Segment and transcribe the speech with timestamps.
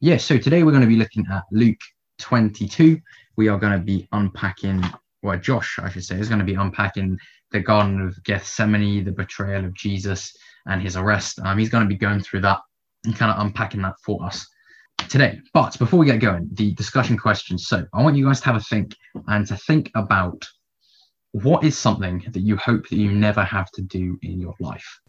[0.00, 1.80] yeah, so today we're going to be looking at Luke
[2.18, 3.00] 22.
[3.36, 4.84] We are going to be unpacking,
[5.22, 7.18] well, Josh, I should say, is going to be unpacking
[7.50, 11.40] the Garden of Gethsemane, the betrayal of Jesus, and his arrest.
[11.40, 12.60] Um, he's going to be going through that
[13.04, 14.46] and kind of unpacking that for us
[15.08, 15.40] today.
[15.52, 17.66] But before we get going, the discussion questions.
[17.66, 18.94] So I want you guys to have a think
[19.26, 20.44] and to think about
[21.32, 25.00] what is something that you hope that you never have to do in your life.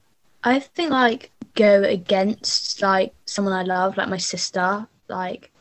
[0.44, 4.88] I think like go against like someone I love, like my sister.
[5.08, 5.52] Like,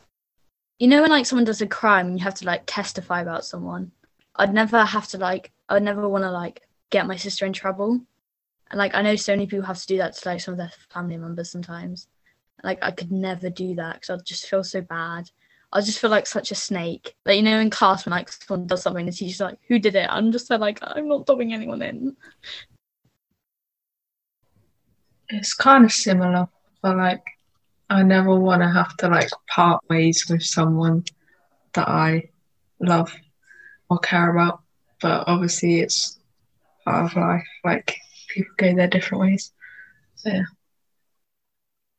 [0.79, 3.45] you know, when like someone does a crime and you have to like testify about
[3.45, 3.93] someone.
[4.37, 5.53] I'd never have to like.
[5.69, 8.01] I would never want to like get my sister in trouble.
[8.71, 10.59] And like I know so many people have to do that to like some of
[10.59, 12.07] their family members sometimes.
[12.63, 15.31] Like I could never do that because I'd just feel so bad.
[15.73, 17.15] I just feel like such a snake.
[17.27, 19.97] Like you know, in class when like someone does something, the teacher's like, "Who did
[19.97, 22.17] it?" I'm just so like, I'm not dobbing anyone in.
[25.31, 26.49] It's kind of similar,
[26.83, 27.23] but like,
[27.91, 31.05] I never want to have to like part ways with someone
[31.75, 32.31] that I
[32.81, 33.15] love
[33.89, 34.61] or care about.
[35.01, 36.19] But obviously, it's
[36.85, 37.47] part of life.
[37.65, 37.97] Like
[38.29, 39.53] people go their different ways.
[40.17, 40.43] So yeah.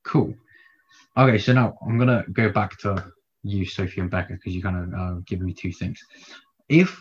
[0.03, 0.33] Cool.
[1.17, 3.11] Okay, so now I'm gonna go back to
[3.43, 5.99] you, Sophie and Becca, because you kind of uh, given me two things.
[6.67, 6.97] If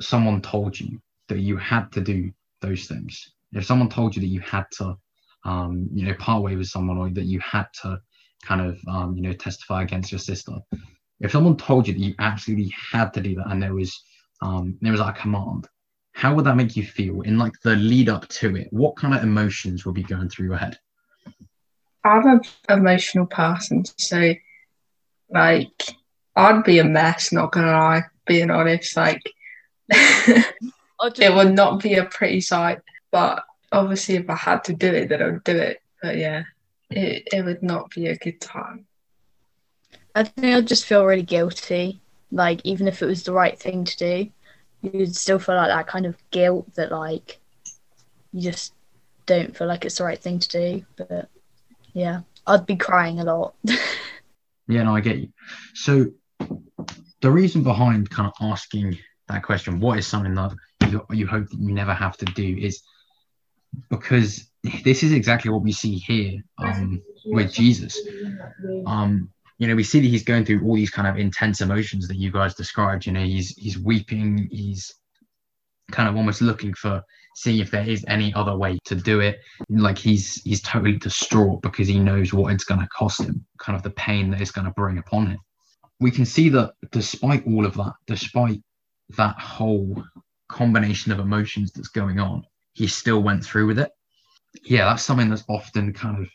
[0.00, 4.28] someone told you that you had to do those things, if someone told you that
[4.28, 4.96] you had to,
[5.48, 7.98] um, you know, part way with someone, or that you had to
[8.42, 10.52] kind of, um, you know, testify against your sister,
[11.20, 13.98] if someone told you that you absolutely had to do that, and there was,
[14.42, 15.66] um, there was like a command,
[16.12, 18.68] how would that make you feel in like the lead up to it?
[18.70, 20.78] What kind of emotions would be going through your head?
[22.04, 24.34] I'm an emotional person, so
[25.30, 25.96] like
[26.36, 28.96] I'd be a mess, not gonna lie, being honest.
[28.96, 29.22] Like
[29.90, 32.80] it would not be a pretty sight.
[33.10, 35.82] But obviously if I had to do it then I would do it.
[36.02, 36.44] But yeah,
[36.90, 38.86] it, it would not be a good time.
[40.14, 42.00] I think I'd just feel really guilty.
[42.30, 44.30] Like even if it was the right thing to do,
[44.82, 47.38] you'd still feel like that kind of guilt that like
[48.32, 48.74] you just
[49.26, 50.84] don't feel like it's the right thing to do.
[50.96, 51.28] But
[51.92, 53.54] yeah, I'd be crying a lot.
[53.64, 55.28] yeah, no, I get you.
[55.74, 56.06] So
[57.20, 60.52] the reason behind kind of asking that question, what is something that
[60.88, 62.82] you, you hope that you never have to do, is
[63.90, 64.48] because
[64.84, 67.98] this is exactly what we see here um, with Jesus.
[68.86, 72.06] Um, you know, we see that he's going through all these kind of intense emotions
[72.08, 73.06] that you guys described.
[73.06, 74.94] You know, he's he's weeping, he's
[75.90, 77.02] kind of almost looking for
[77.34, 79.40] seeing if there is any other way to do it.
[79.68, 83.76] Like he's he's totally distraught because he knows what it's going to cost him, kind
[83.76, 85.38] of the pain that it's going to bring upon him.
[86.00, 88.62] We can see that despite all of that, despite
[89.16, 90.02] that whole
[90.48, 92.44] combination of emotions that's going on,
[92.78, 93.90] he still went through with it.
[94.62, 96.28] Yeah, that's something that's often kind of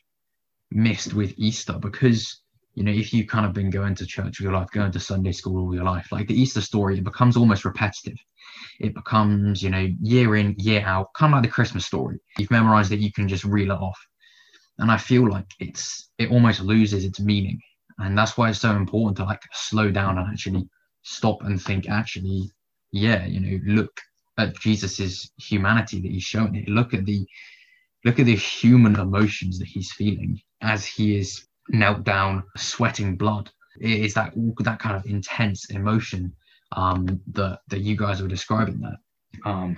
[0.71, 2.41] missed with Easter because
[2.75, 4.99] you know, if you've kind of been going to church all your life, going to
[4.99, 8.17] Sunday school all your life, like the Easter story, it becomes almost repetitive.
[8.79, 12.19] It becomes, you know, year in, year out, kind of like the Christmas story.
[12.37, 13.99] You've memorized it, you can just reel it off.
[14.79, 17.61] And I feel like it's, it almost loses its meaning.
[17.99, 20.67] And that's why it's so important to like slow down and actually
[21.03, 22.49] stop and think, actually,
[22.91, 24.01] yeah, you know, look
[24.37, 26.67] at Jesus's humanity that he's shown it.
[26.67, 27.25] Look at the,
[28.05, 33.49] look at the human emotions that he's feeling as he is knelt down, sweating blood.
[33.79, 36.33] It is that that kind of intense emotion
[36.75, 38.97] um, that that you guys were describing there.
[39.45, 39.77] Um,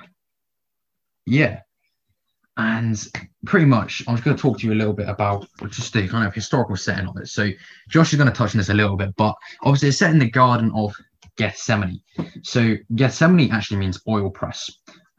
[1.25, 1.61] yeah,
[2.57, 3.07] and
[3.45, 6.07] pretty much I'm just going to talk to you a little bit about just the
[6.07, 7.27] kind of historical setting of it.
[7.27, 7.49] So
[7.89, 10.19] Josh is going to touch on this a little bit, but obviously it's set in
[10.19, 10.95] the Garden of
[11.37, 12.01] Gethsemane.
[12.43, 14.69] So Gethsemane actually means oil press,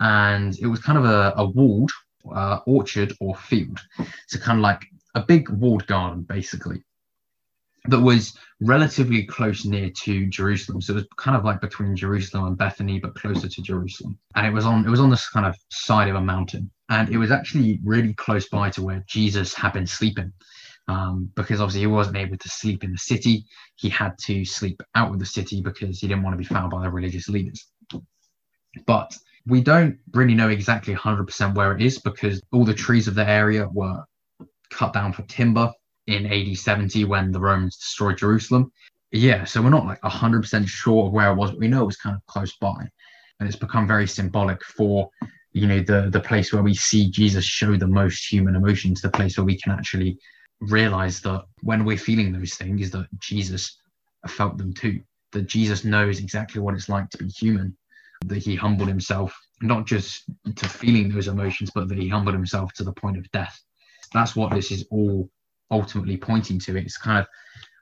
[0.01, 1.91] and it was kind of a, a walled
[2.35, 3.81] uh, orchard or field.
[4.29, 4.83] So kind of like
[5.15, 6.83] a big walled garden, basically,
[7.89, 10.81] that was relatively close near to Jerusalem.
[10.81, 14.19] So it was kind of like between Jerusalem and Bethany, but closer to Jerusalem.
[14.35, 17.09] And it was on it was on this kind of side of a mountain, and
[17.09, 20.33] it was actually really close by to where Jesus had been sleeping.
[20.89, 23.45] Um, because obviously he wasn't able to sleep in the city,
[23.75, 26.71] he had to sleep out of the city because he didn't want to be found
[26.71, 27.67] by the religious leaders.
[28.87, 29.17] But
[29.47, 33.29] we don't really know exactly 100% where it is because all the trees of the
[33.29, 34.05] area were
[34.71, 35.73] cut down for timber
[36.07, 38.71] in AD 70 when the Romans destroyed Jerusalem.
[39.13, 41.87] Yeah, so we're not like 100% sure of where it was, but we know it
[41.87, 42.89] was kind of close by.
[43.39, 45.11] And it's become very symbolic for,
[45.53, 49.11] you know, the, the place where we see Jesus show the most human emotions, the
[49.11, 50.19] place where we can actually
[50.61, 53.79] realize that when we're feeling those things, that Jesus
[54.27, 55.01] felt them too,
[55.33, 57.77] that Jesus knows exactly what it's like to be human,
[58.25, 60.25] that he humbled himself, not just
[60.57, 63.61] to feeling those emotions, but that he humbled himself to the point of death
[64.13, 65.29] that's what this is all
[65.71, 66.77] ultimately pointing to.
[66.77, 67.27] It's kind of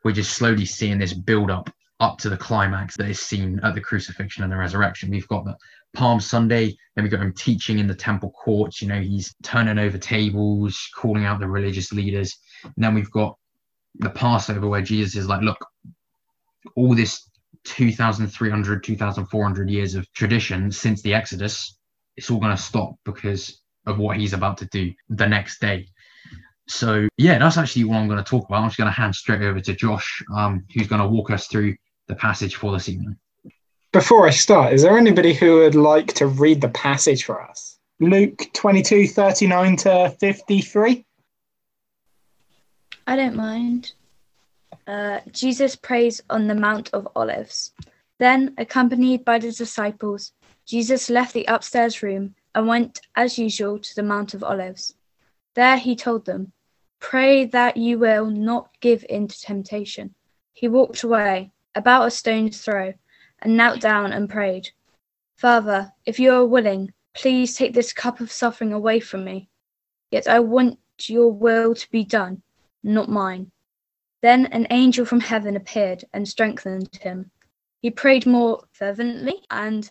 [0.04, 3.74] we're just slowly seeing this build up up to the climax that is seen at
[3.74, 5.10] the crucifixion and the resurrection.
[5.10, 5.56] We've got the
[5.94, 8.82] Palm Sunday, then we've got him teaching in the temple courts.
[8.82, 12.36] You know, he's turning over tables, calling out the religious leaders.
[12.64, 13.36] And then we've got
[13.96, 15.64] the Passover where Jesus is like, look,
[16.76, 17.28] all this
[17.64, 21.78] 2,300, 2,400 years of tradition since the Exodus,
[22.16, 25.86] it's all going to stop because of what he's about to do the next day.
[26.66, 28.62] So, yeah, that's actually what I'm going to talk about.
[28.62, 31.46] I'm just going to hand straight over to Josh, um, who's going to walk us
[31.46, 31.76] through
[32.08, 33.16] the passage for this evening.
[33.92, 37.78] Before I start, is there anybody who would like to read the passage for us?
[38.00, 41.06] Luke 22 39 to 53.
[43.06, 43.92] I don't mind.
[44.86, 47.72] Uh, Jesus prays on the Mount of Olives.
[48.18, 50.32] Then, accompanied by the disciples,
[50.66, 54.94] Jesus left the upstairs room and went, as usual, to the Mount of Olives.
[55.54, 56.52] There he told them,
[56.98, 60.14] Pray that you will not give in to temptation.
[60.54, 62.94] He walked away, about a stone's throw,
[63.40, 64.70] and knelt down and prayed,
[65.36, 69.50] Father, if you are willing, please take this cup of suffering away from me.
[70.10, 72.42] Yet I want your will to be done,
[72.84, 73.50] not mine.
[74.20, 77.30] Then an angel from heaven appeared and strengthened him.
[77.80, 79.90] He prayed more fervently, and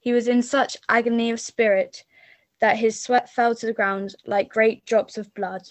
[0.00, 2.04] he was in such agony of spirit
[2.60, 5.62] that his sweat fell to the ground like great drops of blood.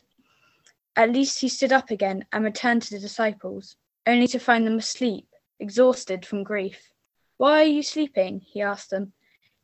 [0.95, 4.77] At least he stood up again and returned to the disciples, only to find them
[4.77, 5.27] asleep,
[5.59, 6.91] exhausted from grief.
[7.38, 8.41] Why are you sleeping?
[8.41, 9.13] he asked them.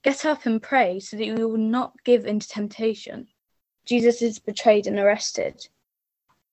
[0.03, 3.27] Get up and pray so that you will not give into temptation.
[3.85, 5.67] Jesus is betrayed and arrested.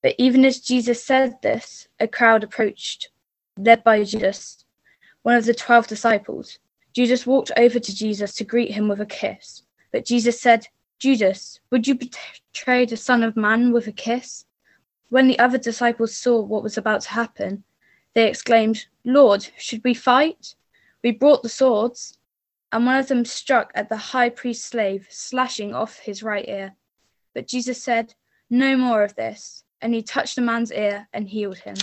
[0.04, 3.08] But even as Jesus said this, a crowd approached,
[3.56, 4.66] led by Judas,
[5.22, 6.58] one of the twelve disciples.
[6.92, 9.62] Judas walked over to Jesus to greet him with a kiss.
[9.92, 10.68] But Jesus said,
[10.98, 14.44] Judas, would you betray the Son of Man with a kiss?
[15.08, 17.64] When the other disciples saw what was about to happen,
[18.12, 20.54] they exclaimed, Lord, should we fight?
[21.02, 22.18] We brought the swords.
[22.72, 26.74] And one of them struck at the high priest's slave, slashing off his right ear.
[27.32, 28.12] But Jesus said,
[28.50, 31.76] No more of this and he touched the man's ear and healed him.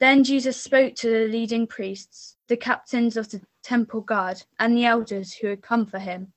[0.00, 4.86] Then Jesus spoke to the leading priests, the captains of the temple guard, and the
[4.86, 6.32] elders who had come for him.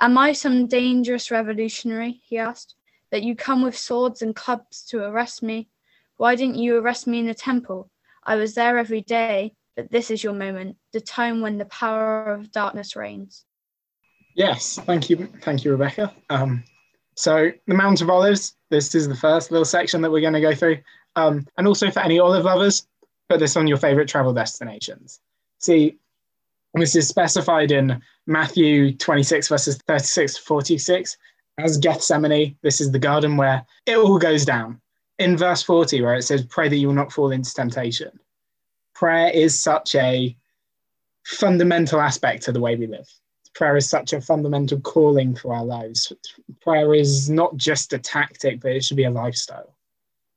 [0.00, 2.74] Am I some dangerous revolutionary, he asked,
[3.10, 5.68] that you come with swords and clubs to arrest me?
[6.16, 7.90] Why didn't you arrest me in the temple?
[8.22, 12.26] I was there every day, but this is your moment, the time when the power
[12.32, 13.44] of darkness reigns.
[14.34, 16.14] Yes, thank you, thank you, Rebecca.
[16.28, 16.64] Um,
[17.20, 20.40] so the Mount of Olives, this is the first little section that we're going to
[20.40, 20.78] go through.
[21.16, 22.86] Um, and also for any olive lovers,
[23.28, 25.20] put this on your favorite travel destinations.
[25.58, 25.98] See,
[26.72, 31.18] this is specified in Matthew 26, verses 36 to 46
[31.58, 32.56] as Gethsemane.
[32.62, 34.80] This is the garden where it all goes down.
[35.18, 38.18] In verse 40, where it says, Pray that you will not fall into temptation.
[38.94, 40.34] Prayer is such a
[41.24, 43.10] fundamental aspect to the way we live
[43.54, 46.12] prayer is such a fundamental calling for our lives.
[46.60, 49.74] Prayer is not just a tactic, but it should be a lifestyle.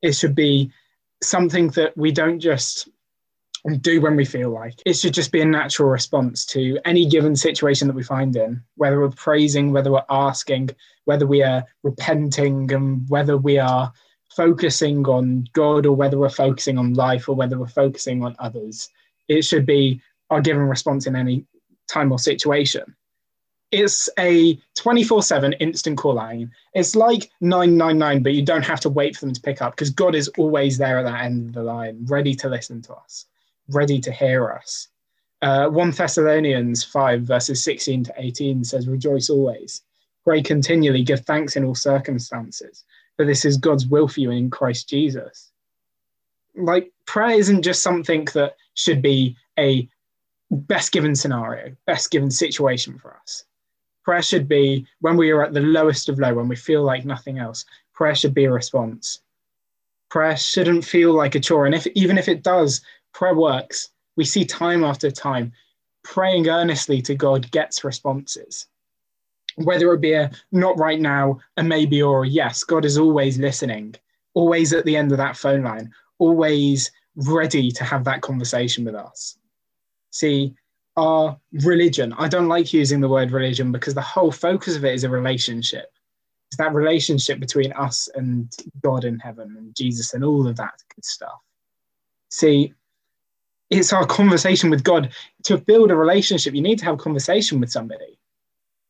[0.01, 0.71] It should be
[1.21, 2.89] something that we don't just
[3.79, 4.81] do when we feel like.
[4.85, 8.61] It should just be a natural response to any given situation that we find in,
[8.75, 10.71] whether we're praising, whether we're asking,
[11.05, 13.93] whether we are repenting, and whether we are
[14.35, 18.89] focusing on God or whether we're focusing on life or whether we're focusing on others.
[19.29, 21.45] It should be our given response in any
[21.87, 22.95] time or situation
[23.73, 26.51] it's a 24-7 instant call line.
[26.75, 29.89] It's like 999 but you don't have to wait for them to pick up because
[29.89, 33.25] god is always there at that end of the line ready to listen to us
[33.69, 34.89] ready to hear us.
[35.41, 39.81] Uh, 1 thessalonians 5 verses 16 to 18 says rejoice always.
[40.23, 41.03] Pray continually.
[41.03, 42.83] Give thanks in all circumstances
[43.17, 45.51] for this is god's will for you in christ jesus.
[46.55, 49.89] Like prayer isn't just something that should be a
[50.51, 53.45] best given scenario best given situation for us
[54.03, 57.05] Prayer should be when we are at the lowest of low, when we feel like
[57.05, 57.65] nothing else.
[57.93, 59.21] Prayer should be a response.
[60.09, 61.65] Prayer shouldn't feel like a chore.
[61.65, 62.81] And if even if it does,
[63.13, 63.89] prayer works.
[64.15, 65.53] We see time after time,
[66.03, 68.67] praying earnestly to God gets responses.
[69.55, 73.37] Whether it be a not right now, a maybe or a yes, God is always
[73.37, 73.95] listening,
[74.33, 78.95] always at the end of that phone line, always ready to have that conversation with
[78.95, 79.37] us.
[80.09, 80.53] See,
[80.95, 82.13] our religion.
[82.17, 85.09] I don't like using the word religion because the whole focus of it is a
[85.09, 85.91] relationship.
[86.49, 90.75] It's that relationship between us and God in heaven and Jesus and all of that
[90.93, 91.41] good stuff.
[92.29, 92.73] See,
[93.69, 95.09] it's our conversation with God.
[95.45, 98.19] To build a relationship, you need to have a conversation with somebody.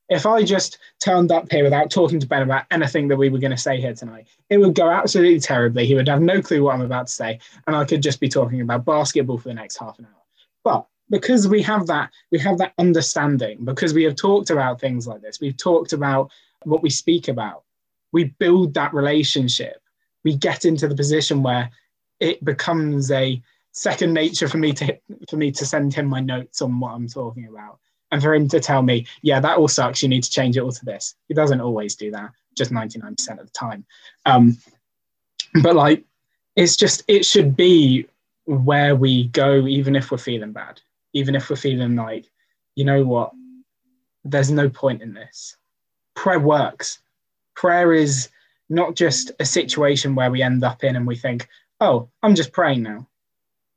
[0.10, 3.40] If I just turned up here without talking to Ben about anything that we were
[3.40, 5.86] going to say here tonight, it would go absolutely terribly.
[5.86, 8.28] He would have no clue what I'm about to say, and I could just be
[8.28, 10.22] talking about basketball for the next half an hour.
[10.66, 15.05] But because we have that, we have that understanding, because we have talked about things
[15.05, 16.32] like this, we've talked about
[16.63, 17.62] what we speak about,
[18.12, 19.79] we build that relationship.
[20.24, 21.70] We get into the position where
[22.20, 23.39] it becomes a
[23.74, 24.98] second nature for me to
[25.29, 27.77] for me to send him my notes on what I'm talking about
[28.12, 30.01] and for him to tell me, yeah, that all sucks.
[30.01, 31.13] You need to change it all to this.
[31.27, 33.86] He doesn't always do that, just 99% of the time.
[34.25, 34.58] Um,
[35.62, 36.05] but like,
[36.55, 38.08] it's just, it should be
[38.46, 40.82] where we go, even if we're feeling bad,
[41.13, 42.25] even if we're feeling like,
[42.75, 43.32] you know what,
[44.24, 45.58] there's no point in this.
[46.15, 47.00] Prayer works.
[47.55, 48.29] Prayer is
[48.70, 51.48] not just a situation where we end up in and we think,
[51.79, 53.08] oh, I'm just praying now.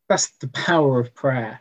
[0.08, 1.60] That's the power of prayer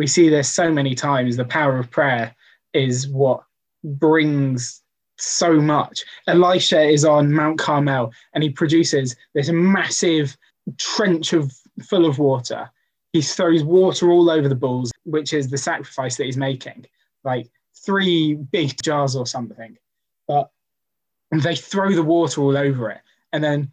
[0.00, 1.36] we see this so many times.
[1.36, 2.34] The power of prayer
[2.72, 3.42] is what
[3.84, 4.82] brings
[5.18, 6.02] so much.
[6.26, 10.38] Elisha is on Mount Carmel and he produces this massive
[10.78, 12.70] trench of full of water.
[13.12, 16.86] He throws water all over the bulls, which is the sacrifice that he's making,
[17.24, 19.76] like three big jars or something.
[20.28, 20.50] But
[21.32, 23.00] they throw the water all over it.
[23.32, 23.72] And then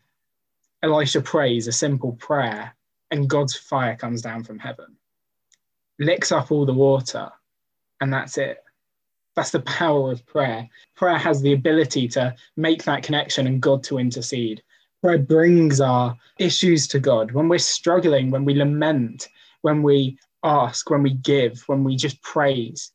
[0.81, 2.75] Elisha prays a simple prayer,
[3.11, 4.97] and God's fire comes down from heaven
[5.99, 7.29] licks up all the water,
[8.01, 8.63] and that's it.
[9.35, 10.67] That's the power of prayer.
[10.95, 14.63] Prayer has the ability to make that connection and God to intercede.
[15.01, 17.31] Prayer brings our issues to God.
[17.31, 19.29] When we're struggling, when we lament,
[19.61, 22.91] when we ask, when we give, when we just praise,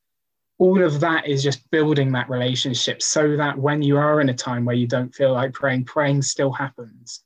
[0.59, 4.35] all of that is just building that relationship so that when you are in a
[4.35, 7.23] time where you don't feel like praying, praying still happens.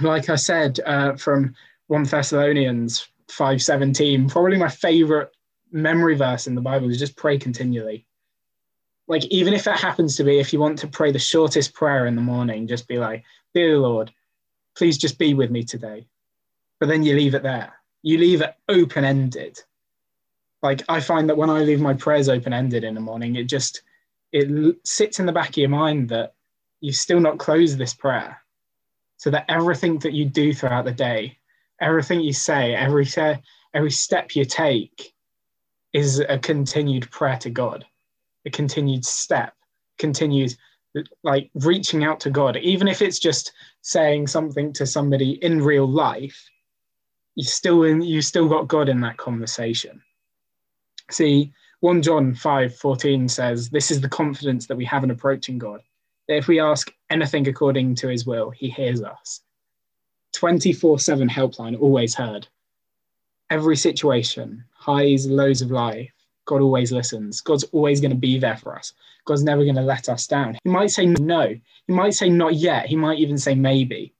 [0.00, 1.54] Like I said uh, from
[1.88, 5.30] 1 Thessalonians 517 probably my favorite
[5.70, 8.06] memory verse in the bible is just pray continually
[9.08, 12.06] like even if it happens to be if you want to pray the shortest prayer
[12.06, 13.24] in the morning just be like
[13.54, 14.12] dear lord
[14.76, 16.06] please just be with me today.
[16.78, 17.72] But then you leave it there.
[18.02, 19.58] You leave it open ended
[20.62, 23.44] like i find that when i leave my prayers open ended in the morning it
[23.44, 23.82] just
[24.32, 26.34] it sits in the back of your mind that
[26.80, 28.38] you've still not closed this prayer.
[29.16, 31.38] So that everything that you do throughout the day
[31.80, 33.06] everything you say, every
[33.74, 35.14] every step you take
[35.92, 37.84] is a continued prayer to God,
[38.48, 39.54] a continued step,
[39.98, 40.56] continued
[41.22, 43.52] like reaching out to God, even if it's just
[43.82, 46.48] saying something to somebody in real life,
[47.34, 50.02] you still in you still got God in that conversation.
[51.10, 55.58] See, 1 John 5 14 says, This is the confidence that we have in approaching
[55.58, 55.80] God.
[56.26, 59.40] That if we ask anything according to his will, he hears us.
[60.32, 62.48] 24 7 helpline, always heard.
[63.50, 66.12] Every situation, highs, lows of life,
[66.48, 67.42] God always listens.
[67.42, 68.94] God's always going to be there for us.
[69.26, 70.56] God's never going to let us down.
[70.64, 71.54] He might say no.
[71.86, 72.86] He might say not yet.
[72.86, 74.14] He might even say maybe.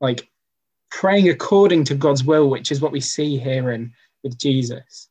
[0.00, 0.26] Like
[0.90, 5.10] praying according to God's will, which is what we see here in with Jesus.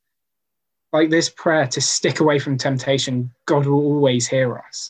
[0.92, 4.90] Like this prayer to stick away from temptation, God will always hear us.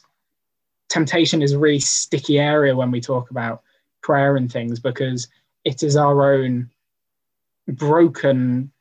[0.87, 3.63] Temptation is a really sticky area when we talk about
[4.01, 5.27] prayer and things because
[5.65, 6.69] it is our own
[7.67, 8.71] broken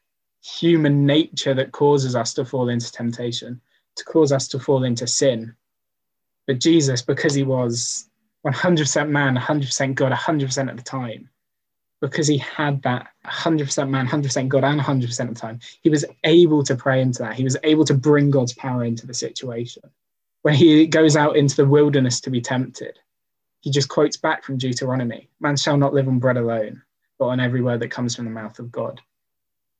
[0.42, 3.60] human nature that causes us to fall into temptation,
[3.96, 5.54] to cause us to fall into sin.
[6.46, 8.08] But Jesus, because he was
[8.46, 11.28] 100% man, 100% God, 100% at the time,
[12.00, 16.04] because he had that 100% man, 100% God, and 100% of the time, he was
[16.24, 17.34] able to pray into that.
[17.34, 19.82] He was able to bring God's power into the situation.
[20.42, 22.98] When he goes out into the wilderness to be tempted,
[23.60, 26.82] he just quotes back from Deuteronomy Man shall not live on bread alone,
[27.18, 29.00] but on every word that comes from the mouth of God.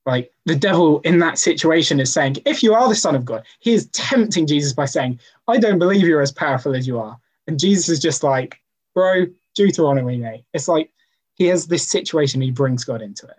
[0.08, 3.44] Like the devil in that situation is saying, if you are the Son of God,
[3.60, 7.20] he is tempting Jesus by saying, I don't believe you're as powerful as you are.
[7.46, 8.58] And Jesus is just like,
[8.94, 10.44] bro, Deuteronomy, mate.
[10.54, 10.90] It's like
[11.34, 13.36] he has this situation, he brings God into it.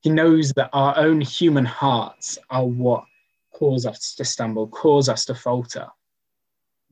[0.00, 3.04] He knows that our own human hearts are what
[3.52, 5.86] cause us to stumble, cause us to falter.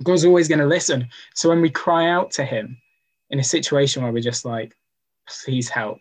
[0.04, 1.08] God's always going to listen.
[1.34, 2.78] So when we cry out to Him
[3.30, 4.76] in a situation where we're just like,
[5.26, 5.98] please help,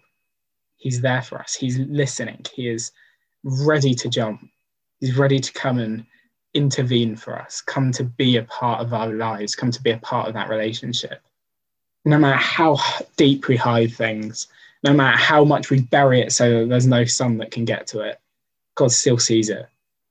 [0.83, 1.53] He's there for us.
[1.53, 2.45] He's listening.
[2.53, 2.91] He is
[3.45, 4.45] ready to jump.
[4.99, 6.05] He's ready to come and
[6.53, 9.97] intervene for us, come to be a part of our lives, come to be a
[9.99, 11.21] part of that relationship.
[12.03, 12.77] No matter how
[13.15, 14.47] deep we hide things,
[14.83, 17.87] no matter how much we bury it so that there's no sun that can get
[17.87, 18.19] to it,
[18.75, 19.65] God still sees it.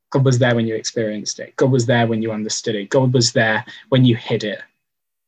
[0.09, 1.55] God was there when you experienced it.
[1.57, 2.89] God was there when you understood it.
[2.89, 4.63] God was there when you hid it.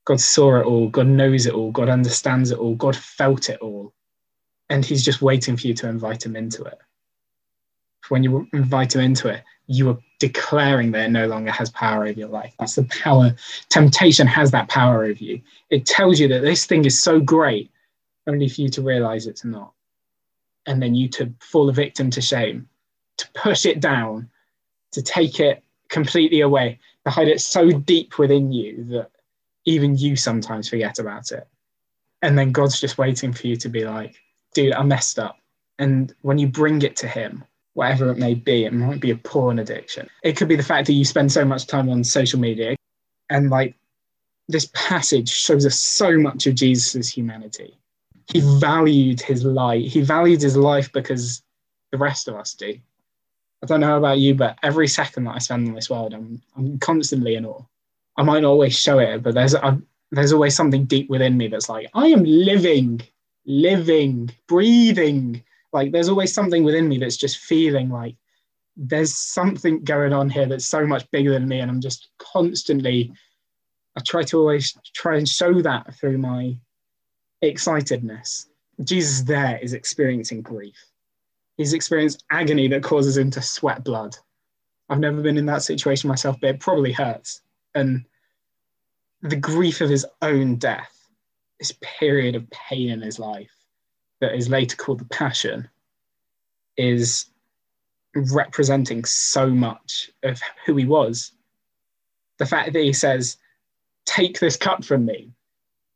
[0.06, 0.88] God saw it all.
[0.88, 1.70] God knows it all.
[1.70, 2.76] God understands it all.
[2.76, 3.92] God felt it all.
[4.75, 6.78] And He's just waiting for you to invite Him into it.
[8.09, 12.02] When you invite Him into it, you are declaring that it no longer has power
[12.07, 12.52] over your life.
[12.59, 13.37] That's the power.
[13.69, 15.40] Temptation has that power over you.
[15.71, 17.71] It tells you that this thing is so great,
[18.26, 19.73] only for you to realize it's not.
[20.66, 22.69] And then you to fall a victim to shame,
[23.19, 24.28] to push it down,
[24.90, 29.12] to take it completely away, to hide it so deep within you that
[29.66, 31.47] even you sometimes forget about it.
[32.23, 34.16] And then God's just waiting for you to be like,
[34.54, 35.38] dude, I messed up.
[35.78, 37.44] And when you bring it to Him,
[37.75, 40.08] whatever it may be, it might be a porn addiction.
[40.23, 42.76] It could be the fact that you spend so much time on social media.
[43.30, 43.75] And like
[44.49, 47.76] this passage shows us so much of Jesus' humanity.
[48.32, 49.84] He valued his life.
[49.84, 51.42] He valued his life because
[51.90, 52.75] the rest of us do.
[53.62, 56.40] I don't know about you, but every second that I spend in this world, I'm,
[56.56, 57.62] I'm constantly in awe.
[58.16, 59.80] I might not always show it, but there's a,
[60.11, 63.02] there's always something deep within me that's like, I am living,
[63.46, 65.42] living, breathing.
[65.72, 68.16] Like there's always something within me that's just feeling like
[68.76, 71.60] there's something going on here that's so much bigger than me.
[71.60, 73.12] And I'm just constantly,
[73.96, 76.56] I try to always try and show that through my
[77.42, 78.46] excitedness.
[78.82, 80.76] Jesus there is experiencing grief.
[81.56, 84.16] He's experienced agony that causes him to sweat blood.
[84.88, 87.42] I've never been in that situation myself, but it probably hurts.
[87.74, 88.04] And
[89.22, 91.03] the grief of his own death,
[91.58, 93.52] this period of pain in his life
[94.20, 95.68] that is later called the Passion,
[96.76, 97.26] is
[98.14, 101.32] representing so much of who he was.
[102.38, 103.37] The fact that he says,
[104.04, 105.32] Take this cup from me.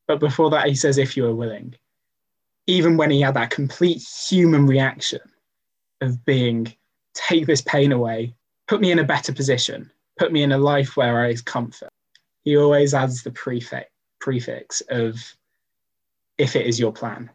[0.06, 1.74] But before that, he says, If you are willing.
[2.66, 5.20] Even when he had that complete human reaction
[6.00, 6.72] of being,
[7.14, 8.34] Take this pain away,
[8.66, 11.90] put me in a better position, put me in a life where I is comfort
[12.48, 15.36] he always adds the prefix prefix of
[16.38, 17.30] if it is your plan.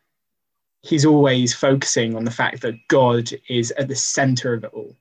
[0.81, 4.95] He's always focusing on the fact that God is at the center of it all.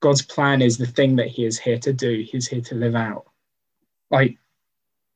[0.00, 2.94] God's plan is the thing that he is here to do, he's here to live
[2.94, 3.26] out.
[4.10, 4.36] Like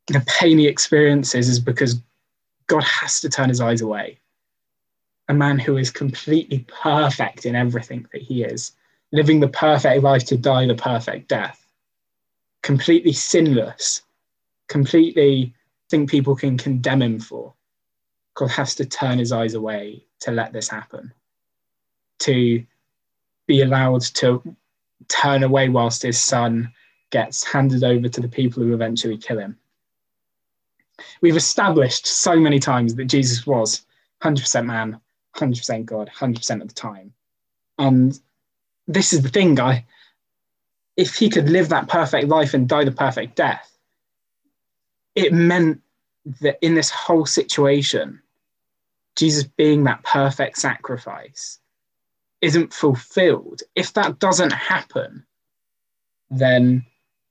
[0.09, 2.01] the pain he experiences is because
[2.67, 4.19] God has to turn his eyes away.
[5.29, 8.73] A man who is completely perfect in everything that he is,
[9.13, 11.65] living the perfect life to die the perfect death
[12.65, 14.03] completely sinless,
[14.69, 15.55] completely
[15.91, 17.53] think people can condemn him for.
[18.35, 21.13] God has to turn his eyes away to let this happen,
[22.21, 22.65] to
[23.47, 24.43] be allowed to
[25.09, 26.73] turn away whilst his son
[27.11, 29.57] gets handed over to the people who eventually kill him.
[31.21, 33.83] We've established so many times that Jesus was
[34.23, 35.01] 100% man,
[35.37, 37.13] 100% God, 100% of the time.
[37.79, 38.19] And
[38.89, 39.85] this is the thing, guy
[40.97, 43.77] if he could live that perfect life and die the perfect death,
[45.15, 45.81] it meant
[46.41, 48.21] that in this whole situation,
[49.17, 51.59] Jesus being that perfect sacrifice
[52.41, 53.63] isn't fulfilled.
[53.75, 55.25] If that doesn't happen,
[56.31, 56.85] then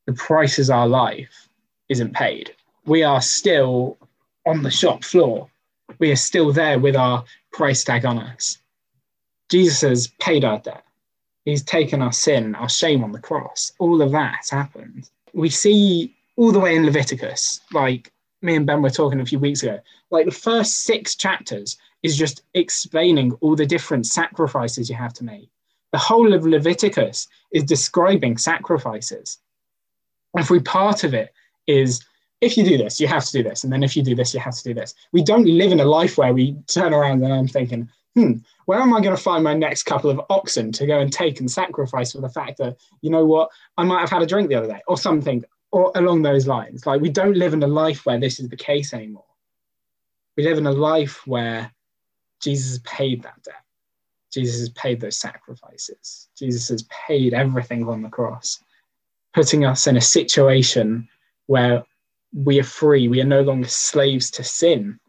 [0.05, 1.49] the price of our life
[1.89, 2.55] isn't paid.
[2.85, 3.97] We are still
[4.45, 5.49] on the shop floor.
[5.99, 8.57] We are still there with our price tag on us.
[9.49, 10.83] Jesus has paid our debt.
[11.45, 13.73] He's taken our sin, our shame on the cross.
[13.79, 15.09] All of that happened.
[15.33, 18.12] We see all the way in Leviticus, like
[18.43, 19.79] me and Ben were talking a few weeks ago,
[20.11, 25.23] like the first six chapters is just explaining all the different sacrifices you have to
[25.23, 25.49] make.
[25.91, 29.39] The whole of Leviticus is describing sacrifices.
[30.37, 31.33] Every part of it
[31.67, 32.03] is
[32.41, 33.63] if you do this, you have to do this.
[33.63, 34.95] And then if you do this, you have to do this.
[35.13, 38.33] We don't live in a life where we turn around and I'm thinking, hmm,
[38.65, 41.39] where am I going to find my next couple of oxen to go and take
[41.39, 44.49] and sacrifice for the fact that, you know what, I might have had a drink
[44.49, 46.85] the other day or something or along those lines.
[46.85, 49.25] Like we don't live in a life where this is the case anymore.
[50.37, 51.71] We live in a life where
[52.39, 53.55] Jesus paid that debt.
[54.31, 56.29] Jesus has paid those sacrifices.
[56.37, 58.59] Jesus has paid everything on the cross,
[59.33, 61.09] putting us in a situation
[61.47, 61.83] where
[62.35, 63.07] we are free.
[63.07, 64.99] We are no longer slaves to sin.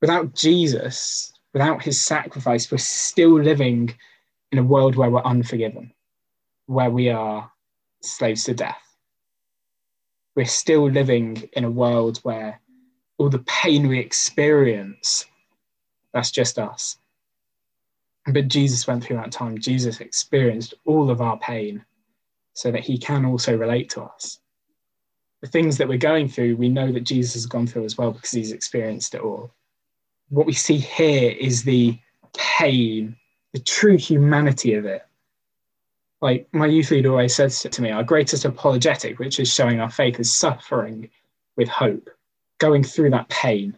[0.00, 3.94] Without Jesus, without his sacrifice, we're still living
[4.52, 5.92] in a world where we're unforgiven,
[6.64, 7.50] where we are
[8.00, 8.89] slaves to death.
[10.36, 12.60] We're still living in a world where
[13.18, 15.26] all the pain we experience,
[16.12, 16.98] that's just us.
[18.26, 19.58] But Jesus went through that time.
[19.58, 21.84] Jesus experienced all of our pain
[22.54, 24.38] so that he can also relate to us.
[25.42, 28.12] The things that we're going through, we know that Jesus has gone through as well
[28.12, 29.52] because he's experienced it all
[30.30, 31.98] what we see here is the
[32.36, 33.16] pain,
[33.52, 35.02] the true humanity of it.
[36.22, 39.90] Like my youth leader always says to me, our greatest apologetic, which is showing our
[39.90, 41.08] faith, is suffering
[41.56, 42.10] with hope,
[42.58, 43.74] going through that pain,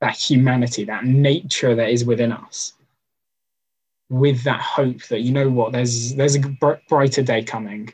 [0.00, 2.74] that humanity, that nature that is within us.
[4.10, 7.92] with that hope that you know what there's there's a br- brighter day coming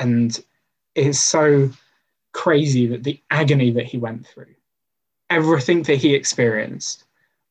[0.00, 0.42] and
[0.96, 1.70] it's so
[2.32, 4.52] crazy that the agony that he went through
[5.30, 7.04] everything that he experienced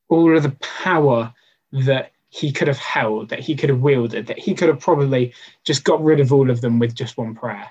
[0.09, 1.33] all of the power
[1.71, 5.33] that he could have held that he could have wielded that he could have probably
[5.63, 7.69] just got rid of all of them with just one prayer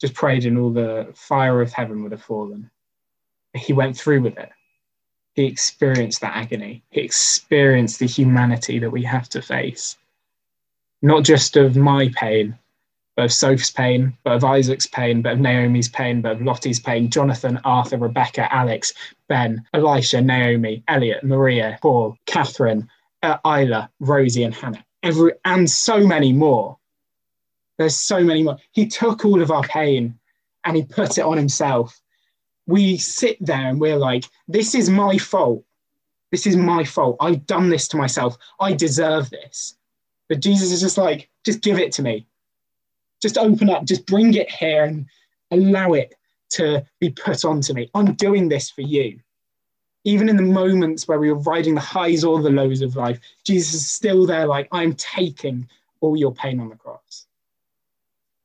[0.00, 2.70] just prayed and all the fire of heaven would have fallen
[3.54, 4.50] he went through with it
[5.38, 6.82] he experienced that agony.
[6.90, 9.96] He experienced the humanity that we have to face.
[11.00, 12.58] Not just of my pain,
[13.14, 16.80] but of Soph's pain, but of Isaac's pain, but of Naomi's pain, but of Lottie's
[16.80, 18.92] pain, Jonathan, Arthur, Rebecca, Alex,
[19.28, 22.88] Ben, Elisha, Naomi, Elliot, Maria, Paul, Catherine,
[23.22, 24.84] uh, Isla, Rosie, and Hannah.
[25.02, 26.78] Every, and so many more.
[27.78, 28.58] There's so many more.
[28.72, 30.18] He took all of our pain
[30.64, 32.00] and he put it on himself
[32.68, 35.64] we sit there and we're like, this is my fault.
[36.30, 37.16] This is my fault.
[37.18, 38.36] I've done this to myself.
[38.60, 39.76] I deserve this.
[40.28, 42.26] But Jesus is just like, just give it to me.
[43.22, 45.06] Just open up, just bring it here and
[45.50, 46.14] allow it
[46.50, 47.90] to be put onto me.
[47.94, 49.18] I'm doing this for you.
[50.08, 53.20] Even in the moments where we were riding the highs or the lows of life,
[53.44, 55.68] Jesus is still there, like, I'm taking
[56.00, 57.26] all your pain on the cross.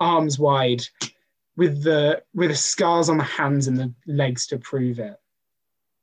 [0.01, 0.83] Arms wide,
[1.55, 5.17] with the with the scars on the hands and the legs to prove it.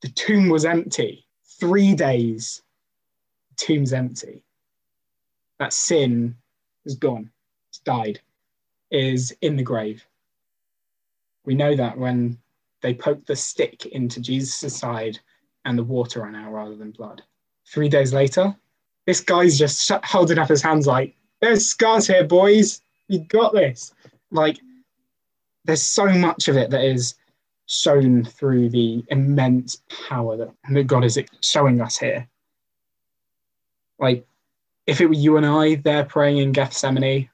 [0.00, 1.26] The tomb was empty.
[1.44, 2.62] Three days,
[3.50, 4.42] the tomb's empty.
[5.58, 6.36] That sin
[6.86, 7.30] is gone.
[7.68, 8.18] It's died.
[8.90, 10.06] Is in the grave.
[11.44, 12.38] We know that when
[12.80, 15.20] they poked the stick into Jesus' side
[15.64, 17.22] and the water ran out rather than blood.
[17.66, 18.54] Three days later,
[19.06, 22.80] this guy's just holding up his hands like, "There's scars here, boys.
[23.08, 23.94] You got this."
[24.30, 24.60] Like
[25.64, 27.14] there's so much of it that is
[27.66, 32.28] shown through the immense power that, that God is showing us here.
[33.98, 34.26] Like,
[34.86, 37.28] if it were you and I there praying in Gethsemane,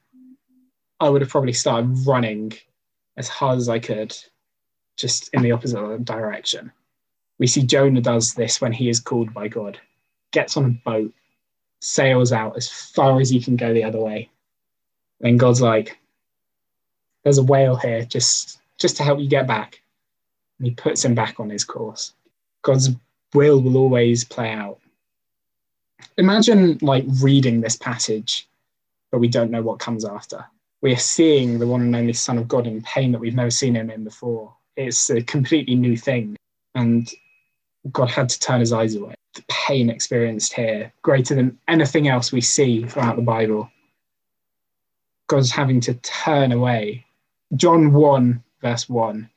[0.99, 2.53] I would have probably started running
[3.15, 4.15] as hard as I could,
[4.97, 6.71] just in the opposite direction.
[7.39, 9.79] We see Jonah does this when he is called by God,
[10.31, 11.13] gets on a boat,
[11.79, 14.29] sails out as far as he can go the other way.
[15.19, 15.99] Then God's like,
[17.23, 19.81] there's a whale here just just to help you get back.
[20.59, 22.13] And he puts him back on his course.
[22.61, 22.89] God's
[23.33, 24.79] will will always play out.
[26.17, 28.47] Imagine like reading this passage,
[29.11, 30.45] but we don't know what comes after.
[30.81, 33.51] We are seeing the one and only Son of God in pain that we've never
[33.51, 34.53] seen him in before.
[34.75, 36.35] It's a completely new thing.
[36.75, 37.09] And
[37.91, 39.15] God had to turn his eyes away.
[39.35, 43.69] The pain experienced here, greater than anything else we see throughout the Bible.
[45.27, 47.05] God's having to turn away
[47.55, 49.29] John 1, verse 1,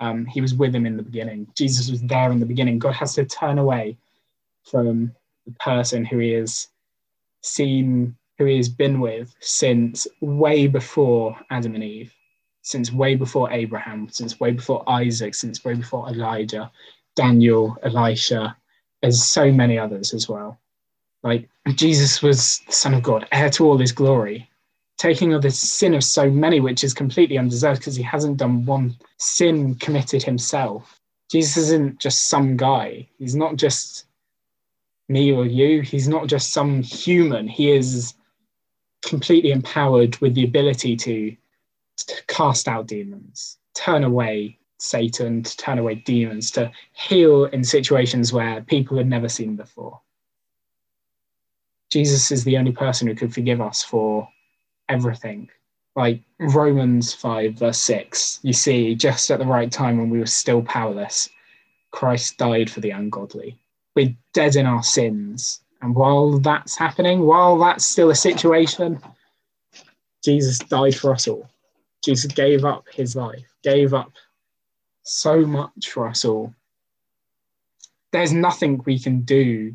[0.00, 1.46] um, he was with him in the beginning.
[1.54, 2.78] Jesus was there in the beginning.
[2.78, 3.96] God has to turn away
[4.64, 5.14] from
[5.46, 6.68] the person who he has
[7.42, 12.12] seen, who he has been with since way before Adam and Eve,
[12.62, 16.70] since way before Abraham, since way before Isaac, since way before Elijah,
[17.16, 18.56] Daniel, Elisha,
[19.02, 20.58] as so many others as well.
[21.22, 24.48] Like Jesus was the Son of God, heir to all his glory
[25.02, 28.64] taking of the sin of so many, which is completely undeserved because he hasn't done
[28.64, 31.00] one sin committed himself.
[31.28, 33.08] Jesus isn't just some guy.
[33.18, 34.04] He's not just
[35.08, 35.82] me or you.
[35.82, 37.48] He's not just some human.
[37.48, 38.14] He is
[39.04, 41.36] completely empowered with the ability to,
[41.96, 48.32] to cast out demons, turn away Satan, to turn away demons, to heal in situations
[48.32, 50.00] where people had never seen before.
[51.90, 54.28] Jesus is the only person who could forgive us for
[54.88, 55.48] everything.
[55.94, 60.26] Like Romans 5, verse 6, you see, just at the right time when we were
[60.26, 61.28] still powerless,
[61.92, 63.58] Christ died for the ungodly.
[63.94, 65.60] We're dead in our sins.
[65.82, 69.00] And while that's happening, while that's still a situation,
[70.24, 71.48] Jesus died for us all.
[72.02, 74.10] Jesus gave up his life, gave up
[75.02, 76.54] so much for us all.
[78.12, 79.74] There's nothing we can do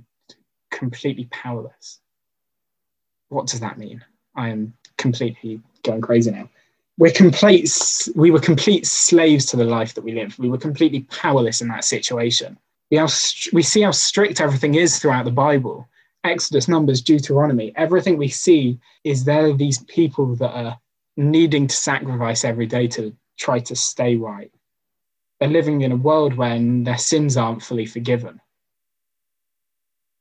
[0.72, 2.00] completely powerless.
[3.30, 4.04] What does that mean?
[4.36, 6.50] I am completely going crazy now.
[6.98, 7.70] We're complete.
[8.16, 10.40] We were complete slaves to the life that we lived.
[10.40, 12.58] We were completely powerless in that situation.
[12.90, 13.00] We,
[13.54, 15.88] we see how strict everything is throughout the Bible.
[16.24, 17.74] Exodus, Numbers, Deuteronomy.
[17.76, 20.80] Everything we see is there are these people that are
[21.16, 24.52] needing to sacrifice every day to try to stay right.
[25.40, 28.42] They're living in a world when their sins aren't fully forgiven.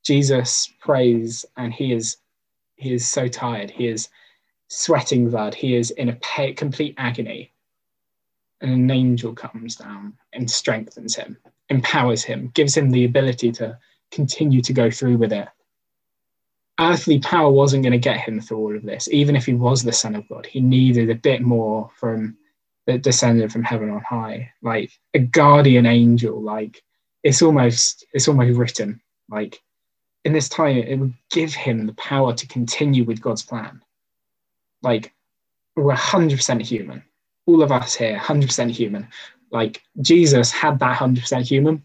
[0.03, 2.17] Jesus prays, and he is
[2.75, 3.71] he is so tired.
[3.71, 4.09] He is
[4.67, 5.55] sweating blood.
[5.55, 7.51] He is in a complete agony.
[8.61, 11.37] And an angel comes down and strengthens him,
[11.69, 13.77] empowers him, gives him the ability to
[14.11, 15.47] continue to go through with it.
[16.79, 19.09] earthly power wasn't going to get him through all of this.
[19.11, 22.37] Even if he was the Son of God, he needed a bit more from
[22.87, 26.41] that descended from heaven on high, like a guardian angel.
[26.41, 26.81] Like
[27.21, 29.61] it's almost it's almost written like
[30.23, 33.81] in this time it would give him the power to continue with God's plan.
[34.81, 35.13] Like
[35.75, 37.03] we're hundred percent human.
[37.45, 39.07] All of us here, hundred percent human.
[39.51, 41.83] Like Jesus had that hundred percent human.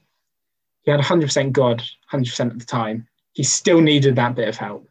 [0.83, 3.07] He had hundred percent God, hundred percent at the time.
[3.33, 4.89] He still needed that bit of help.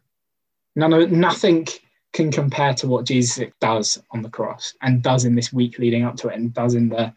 [0.76, 1.68] None of nothing
[2.12, 6.04] can compare to what Jesus does on the cross and does in this week leading
[6.04, 7.12] up to it and does in the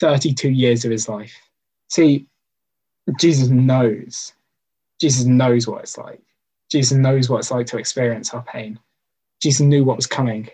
[0.00, 1.34] 32 years of his life.
[1.88, 2.26] See,
[3.18, 4.32] Jesus knows.
[5.00, 6.20] Jesus knows what it's like.
[6.70, 8.78] Jesus knows what it's like to experience our pain.
[9.42, 10.48] Jesus knew what was coming.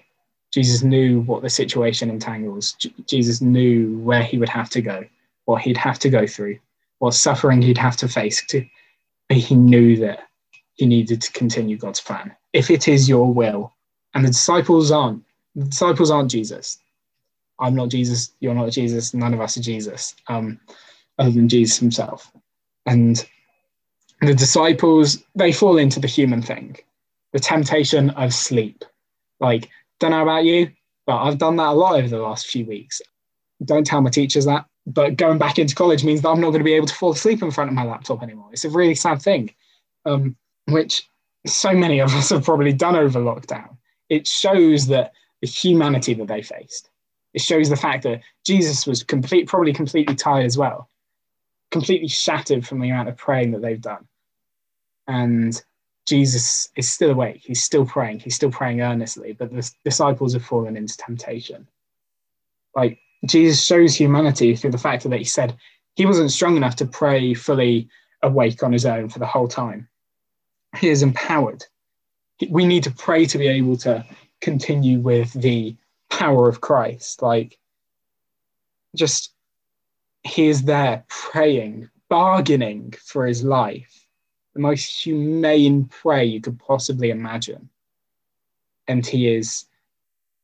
[0.52, 2.72] Jesus knew what the situation entangles.
[2.74, 5.04] J- Jesus knew where he would have to go,
[5.44, 6.58] what he'd have to go through,
[6.98, 8.44] what suffering he'd have to face.
[8.46, 8.64] To,
[9.28, 10.20] he knew that
[10.74, 12.34] he needed to continue God's plan.
[12.56, 13.74] If it is your will,
[14.14, 15.22] and the disciples aren't,
[15.54, 16.78] the disciples aren't Jesus.
[17.60, 18.32] I'm not Jesus.
[18.40, 19.12] You're not Jesus.
[19.12, 20.58] None of us are Jesus, um,
[21.18, 22.32] other than Jesus himself.
[22.86, 23.22] And
[24.22, 26.78] the disciples, they fall into the human thing,
[27.34, 28.86] the temptation of sleep.
[29.38, 29.68] Like,
[30.00, 30.70] don't know about you,
[31.04, 33.02] but I've done that a lot over the last few weeks.
[33.66, 34.64] Don't tell my teachers that.
[34.86, 37.12] But going back into college means that I'm not going to be able to fall
[37.12, 38.48] asleep in front of my laptop anymore.
[38.52, 39.54] It's a really sad thing.
[40.06, 40.36] Um,
[40.68, 41.06] which
[41.48, 43.76] so many of us have probably done over lockdown.
[44.08, 46.90] It shows that the humanity that they faced.
[47.34, 50.88] It shows the fact that Jesus was complete, probably completely tired as well,
[51.70, 54.06] completely shattered from the amount of praying that they've done.
[55.06, 55.60] And
[56.06, 57.42] Jesus is still awake.
[57.44, 58.20] He's still praying.
[58.20, 61.68] He's still praying earnestly, but the disciples have fallen into temptation.
[62.74, 65.56] Like Jesus shows humanity through the fact that he said
[65.94, 67.88] he wasn't strong enough to pray fully
[68.22, 69.88] awake on his own for the whole time
[70.76, 71.64] he is empowered.
[72.50, 74.04] We need to pray to be able to
[74.40, 75.76] continue with the
[76.10, 77.22] power of Christ.
[77.22, 77.58] Like,
[78.94, 79.32] just
[80.22, 84.06] he is there praying, bargaining for his life,
[84.54, 87.68] the most humane prayer you could possibly imagine.
[88.88, 89.66] And he is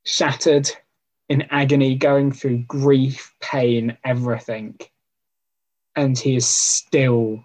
[0.05, 0.71] shattered
[1.29, 4.79] in agony, going through grief, pain, everything.
[5.97, 7.45] And he is still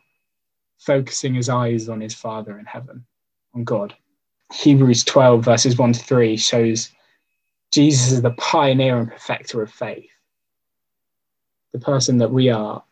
[0.78, 3.06] focusing his eyes on his Father in heaven,
[3.54, 3.96] on God.
[4.54, 6.92] Hebrews 12, verses 1 to 3 shows
[7.72, 10.10] Jesus is the pioneer and perfecter of faith,
[11.74, 12.84] the person that we are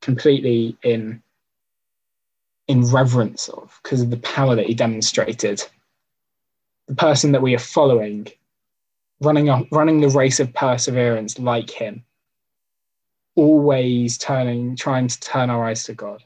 [0.00, 1.22] completely in,
[2.68, 5.62] in reverence of because of the power that he demonstrated,
[6.88, 8.28] the person that we are following,
[9.20, 12.02] running, up, running the race of perseverance like him,
[13.34, 16.22] always turning, trying to turn our eyes to God.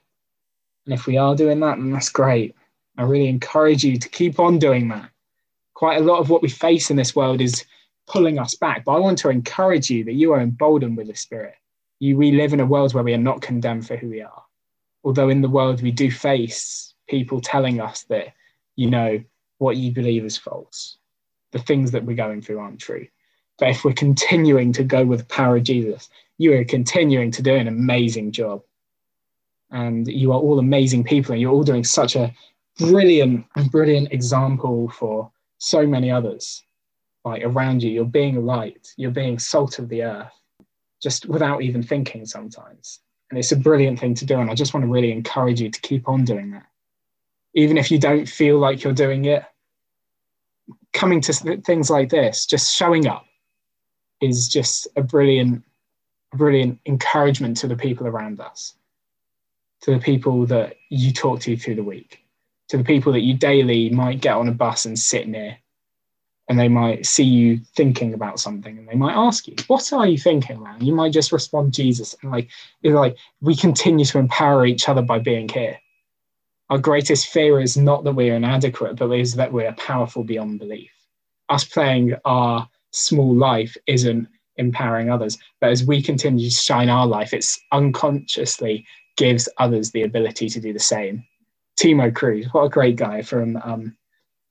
[0.89, 2.55] And if we are doing that, then that's great.
[2.97, 5.11] I really encourage you to keep on doing that.
[5.75, 7.67] Quite a lot of what we face in this world is
[8.07, 11.15] pulling us back, but I want to encourage you that you are emboldened with the
[11.15, 11.57] Spirit.
[11.99, 14.43] You, we live in a world where we are not condemned for who we are.
[15.05, 18.29] Although in the world we do face people telling us that,
[18.77, 19.23] you know,
[19.59, 20.97] what you believe is false.
[21.53, 23.09] The things that we're going through aren't true.
[23.59, 27.43] But if we're continuing to go with the power of Jesus, you are continuing to
[27.43, 28.63] do an amazing job
[29.71, 32.33] and you are all amazing people and you're all doing such a
[32.79, 36.65] brilliant and brilliant example for so many others
[37.25, 37.91] like around you.
[37.91, 40.33] You're being light you're being salt of the earth
[41.03, 43.01] just without even thinking sometimes.
[43.31, 45.71] And it's a brilliant thing to do and i just want to really encourage you
[45.71, 46.67] to keep on doing that.
[47.55, 49.45] Even if you don't feel like you're doing it
[50.93, 53.27] coming to things like this just showing up
[54.21, 55.63] is just a brilliant
[56.33, 58.75] brilliant encouragement to the people around us
[59.83, 62.25] to the people that you talk to through the week,
[62.69, 65.57] to the people that you daily might get on a bus and sit near,
[66.49, 70.07] and they might see you thinking about something, and they might ask you, "What are
[70.07, 72.49] you thinking, man?" You might just respond, "Jesus," and like
[72.83, 75.79] it's like we continue to empower each other by being here.
[76.71, 80.25] Our greatest fear is not that we are inadequate, but is that we are powerful
[80.25, 80.91] beyond belief.
[81.49, 87.07] Us playing our small life isn't empowering others, but as we continue to shine our
[87.07, 88.85] life, it's unconsciously
[89.19, 91.27] gives others the ability to do the same.
[91.79, 93.97] Timo Cruz, what a great guy from um,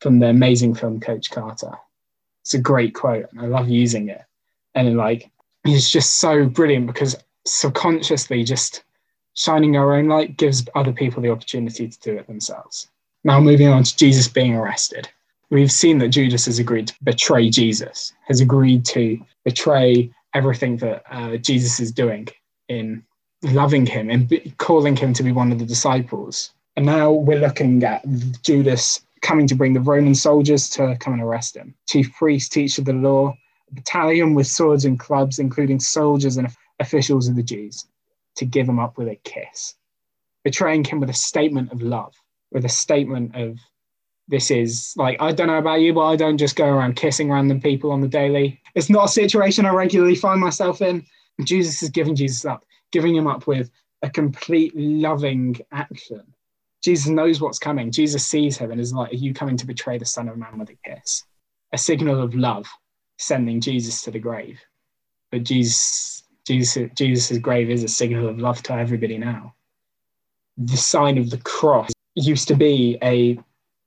[0.02, 1.72] from the amazing film Coach Carter.
[2.44, 4.22] It's a great quote, and I love using it.
[4.76, 5.32] And like,
[5.64, 8.84] he's just so brilliant because subconsciously, just
[9.34, 12.88] shining our own light gives other people the opportunity to do it themselves.
[13.24, 15.10] Now, moving on to Jesus being arrested.
[15.50, 21.04] We've seen that Judas has agreed to betray Jesus, has agreed to betray everything that
[21.10, 22.28] uh, Jesus is doing
[22.68, 23.04] in
[23.44, 26.52] loving him and calling him to be one of the disciples.
[26.76, 28.06] And now we're looking at
[28.44, 31.74] Judas coming to bring the Roman soldiers to come and arrest him.
[31.88, 33.36] Chief priests, teacher of the law,
[33.72, 36.48] battalion with swords and clubs, including soldiers and
[36.80, 37.86] officials of the Jews,
[38.36, 39.76] to give him up with a kiss,
[40.44, 42.14] betraying him with a statement of love,
[42.52, 43.58] with a statement of
[44.28, 47.32] this is like I don't know about you, but I don't just go around kissing
[47.32, 48.62] random people on the daily.
[48.76, 51.06] It's not a situation I regularly find myself in.
[51.44, 53.70] Jesus is giving Jesus up, giving him up with
[54.02, 56.22] a complete loving action.
[56.84, 57.92] Jesus knows what's coming.
[57.92, 60.58] Jesus sees him and is like, Are you coming to betray the Son of Man
[60.58, 61.24] with a kiss?
[61.74, 62.68] A signal of love,
[63.18, 64.60] sending Jesus to the grave.
[65.32, 69.56] But Jesus, Jesus, Jesus' grave is a signal of love to everybody now.
[70.58, 73.38] The sign of the cross used to be a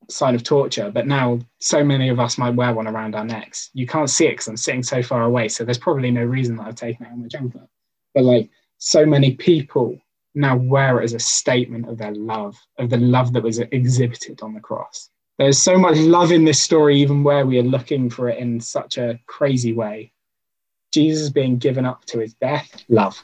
[0.08, 3.70] sign of torture, but now so many of us might wear one around our necks.
[3.72, 6.56] You can't see it because I'm sitting so far away, so there's probably no reason
[6.56, 7.66] that I've taken it on my jumper.
[8.14, 10.00] But like so many people
[10.34, 14.40] now wear it as a statement of their love, of the love that was exhibited
[14.42, 15.10] on the cross.
[15.38, 18.58] There's so much love in this story, even where we are looking for it in
[18.58, 20.12] such a crazy way.
[20.92, 23.22] Jesus being given up to his death, love.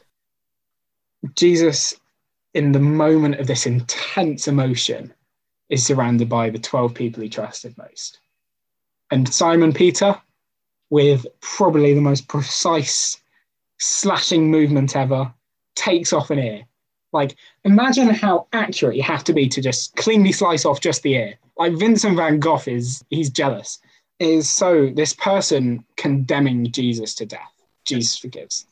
[1.34, 1.94] Jesus,
[2.52, 5.12] in the moment of this intense emotion,
[5.70, 8.18] is surrounded by the 12 people he trusted most.
[9.10, 10.20] And Simon Peter,
[10.90, 13.20] with probably the most precise
[13.78, 15.32] slashing movement ever,
[15.76, 16.64] takes off an ear.
[17.12, 21.14] Like, imagine how accurate you have to be to just cleanly slice off just the
[21.14, 21.34] ear.
[21.56, 23.78] Like Vincent van Gogh is, he's jealous.
[24.18, 27.52] Is so this person condemning Jesus to death.
[27.84, 28.66] Jesus forgives,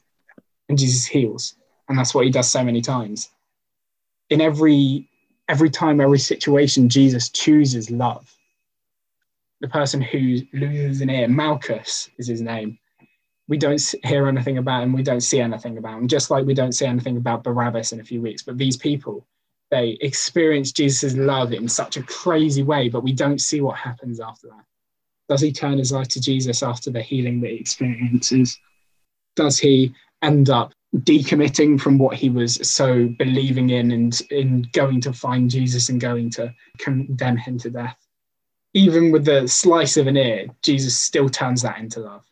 [0.69, 1.55] and Jesus heals,
[1.89, 3.31] and that's what he does so many times.
[4.31, 5.09] In every
[5.49, 8.35] every time, every situation, Jesus chooses love.
[9.61, 12.79] The person who loses an ear, Malchus is his name.
[13.49, 14.93] We don't hear anything about him.
[14.93, 16.09] We don't see anything about him.
[16.09, 18.43] Just like we don't see anything about Barabbas in a few weeks.
[18.43, 19.27] But these people,
[19.71, 24.21] they experience Jesus' love in such a crazy way, but we don't see what happens
[24.21, 24.65] after that.
[25.29, 28.59] Does he turn his life to Jesus after the healing that he experiences?
[29.37, 35.01] Does he end up decommitting from what he was so believing in and in going
[35.01, 37.97] to find Jesus and going to condemn him to death.
[38.75, 42.25] Even with the slice of an ear, Jesus still turns that into love.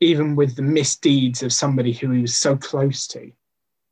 [0.00, 3.32] Even with the misdeeds of somebody who he was so close to,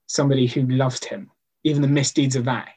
[0.07, 1.31] somebody who loved him,
[1.65, 2.69] even the misdeeds of that,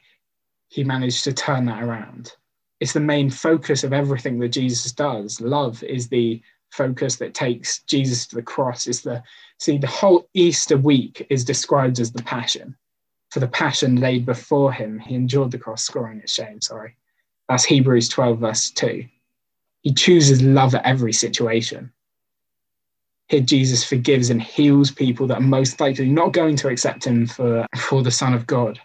[0.68, 2.32] he managed to turn that around.
[2.80, 5.40] It's the main focus of everything that Jesus does.
[5.40, 8.86] Love is the focus that takes Jesus to the cross.
[8.86, 9.22] Is the
[9.58, 12.76] See, the whole Easter week is described as the passion.
[13.30, 16.60] For the passion laid before him, he endured the cross, scoring its shame.
[16.60, 16.96] Sorry.
[17.48, 19.04] That's Hebrews 12, verse 2.
[19.82, 21.92] He chooses love at every situation.
[23.28, 27.26] Here, Jesus forgives and heals people that are most likely not going to accept him
[27.26, 28.80] for, for the Son of God,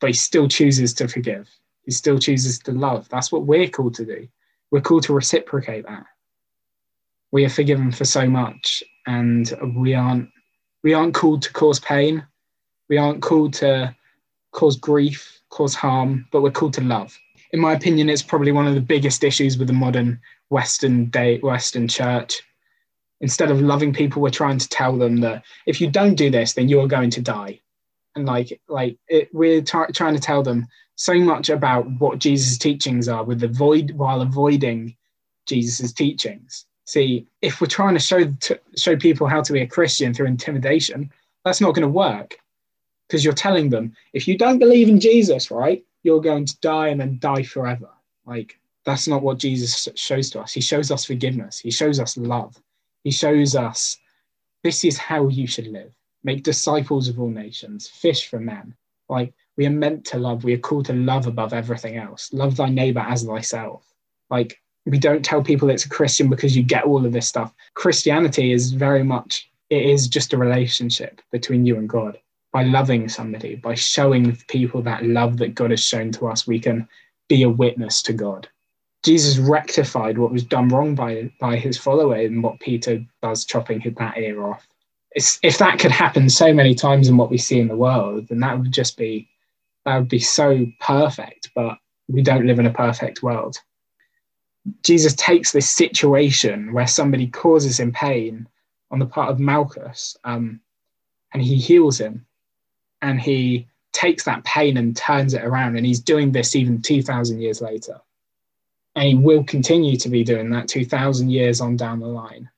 [0.00, 1.48] but he still chooses to forgive.
[1.84, 3.08] He still chooses to love.
[3.08, 4.28] That's what we're called to do.
[4.70, 6.04] We're called to reciprocate that.
[7.32, 10.30] We are forgiven for so much, and we aren't
[10.82, 12.24] we aren't called to cause pain
[12.88, 13.94] we aren't called to
[14.52, 17.16] cause grief cause harm but we're called to love
[17.52, 21.38] in my opinion it's probably one of the biggest issues with the modern western day
[21.40, 22.42] western church
[23.22, 26.52] instead of loving people we're trying to tell them that if you don't do this
[26.52, 27.58] then you're going to die
[28.14, 32.58] and like like it, we're t- trying to tell them so much about what jesus
[32.58, 34.94] teachings are with the void while avoiding
[35.46, 39.66] jesus' teachings See, if we're trying to show to show people how to be a
[39.66, 41.10] Christian through intimidation,
[41.44, 42.38] that's not going to work
[43.06, 46.88] because you're telling them if you don't believe in Jesus, right, you're going to die
[46.88, 47.88] and then die forever.
[48.26, 50.52] Like that's not what Jesus shows to us.
[50.52, 51.58] He shows us forgiveness.
[51.58, 52.60] He shows us love.
[53.04, 53.98] He shows us
[54.62, 55.92] this is how you should live.
[56.24, 58.74] Make disciples of all nations, fish for men.
[59.08, 60.44] Like we are meant to love.
[60.44, 62.32] We are called to love above everything else.
[62.32, 63.92] Love thy neighbor as thyself.
[64.30, 67.52] Like we don't tell people it's a Christian because you get all of this stuff.
[67.74, 72.18] Christianity is very much, it is just a relationship between you and God.
[72.52, 76.60] By loving somebody, by showing people that love that God has shown to us, we
[76.60, 76.86] can
[77.28, 78.48] be a witness to God.
[79.02, 83.82] Jesus rectified what was done wrong by, by his follower and what Peter does, chopping
[83.98, 84.66] that ear off.
[85.12, 88.28] It's, if that could happen so many times in what we see in the world,
[88.28, 89.28] then that would just be
[89.84, 91.50] that would be so perfect.
[91.54, 91.78] But
[92.08, 93.56] we don't live in a perfect world.
[94.84, 98.46] Jesus takes this situation where somebody causes him pain
[98.92, 100.60] on the part of Malchus, um,
[101.34, 102.24] and he heals him,
[103.00, 107.02] and he takes that pain and turns it around, and he's doing this even two
[107.02, 108.00] thousand years later,
[108.94, 112.48] and he will continue to be doing that two thousand years on down the line.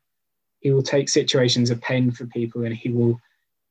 [0.60, 3.20] He will take situations of pain for people, and he will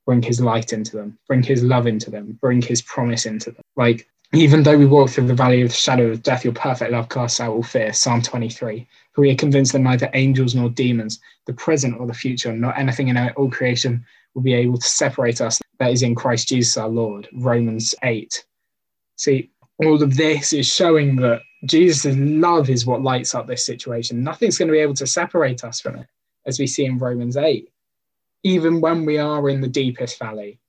[0.05, 3.63] bring his light into them, bring his love into them, bring his promise into them.
[3.75, 6.91] Like Even though we walk through the valley of the shadow of death, your perfect
[6.91, 7.93] love casts out all fear.
[7.93, 8.87] Psalm 23.
[9.11, 12.75] For we are convinced that neither angels nor demons, the present or the future, nor
[12.75, 14.03] anything in all creation
[14.33, 17.27] will be able to separate us that is in Christ Jesus our Lord.
[17.33, 18.43] Romans 8.
[19.17, 24.23] See, all of this is showing that Jesus' love is what lights up this situation.
[24.23, 26.07] Nothing's going to be able to separate us from it,
[26.45, 27.69] as we see in Romans 8.
[28.43, 30.59] Even when we are in the deepest valley,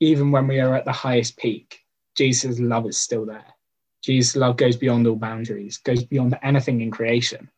[0.00, 1.80] even when we are at the highest peak,
[2.16, 3.44] Jesus' love is still there.
[4.02, 7.48] Jesus' love goes beyond all boundaries, goes beyond anything in creation.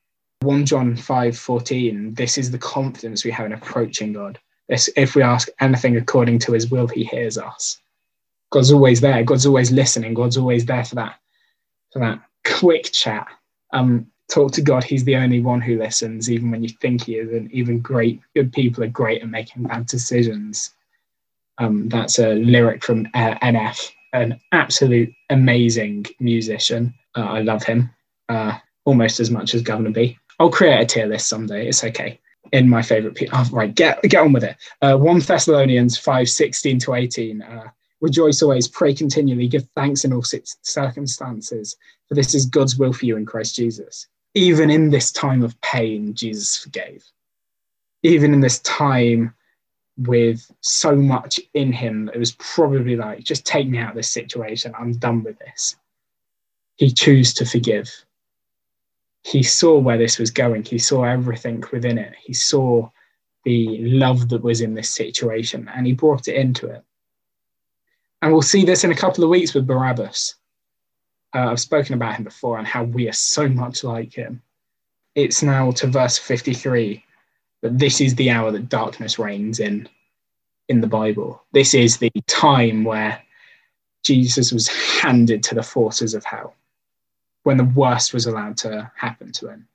[0.43, 4.39] 1 John 5 14, this is the confidence we have in approaching God.
[4.69, 7.81] This, if we ask anything according to his will, he hears us.
[8.51, 9.25] God's always there.
[9.25, 10.13] God's always listening.
[10.13, 11.19] God's always there for that,
[11.93, 13.27] for that quick chat.
[13.73, 14.85] Um, talk to God.
[14.85, 17.51] He's the only one who listens, even when you think he isn't.
[17.53, 20.75] Even great, good people are great at making bad decisions.
[21.59, 26.95] Um, that's a lyric from uh, NF, an absolute amazing musician.
[27.17, 27.91] Uh, I love him
[28.29, 30.19] uh, almost as much as Guvna B.
[30.39, 31.69] I'll create a tier list someday.
[31.69, 32.21] It's okay.
[32.53, 33.39] In my favorite people.
[33.39, 34.57] Oh, right, get get on with it.
[34.81, 37.43] Uh, 1 Thessalonians 5 16 to 18.
[38.01, 40.23] Rejoice always, pray continually, give thanks in all
[40.63, 41.77] circumstances,
[42.07, 44.07] for this is God's will for you in Christ Jesus.
[44.35, 47.05] Even in this time of pain, Jesus forgave.
[48.05, 49.35] Even in this time
[49.97, 54.11] with so much in him, it was probably like, just take me out of this
[54.11, 54.73] situation.
[54.79, 55.75] I'm done with this.
[56.77, 57.91] He chose to forgive.
[59.25, 60.63] He saw where this was going.
[60.63, 62.15] He saw everything within it.
[62.23, 62.89] He saw
[63.45, 66.85] the love that was in this situation and he brought it into it.
[68.23, 70.35] And we'll see this in a couple of weeks with Barabbas.
[71.35, 74.43] Uh, I've spoken about him before and how we are so much like him.
[75.15, 77.05] It's now to verse 53
[77.63, 79.89] that this is the hour that darkness reigns in
[80.69, 81.43] in the Bible.
[81.53, 83.21] This is the time where
[84.03, 86.55] Jesus was handed to the forces of hell,
[87.43, 89.67] when the worst was allowed to happen to him.